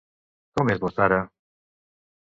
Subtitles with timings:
[0.59, 1.23] Com és la Sarah?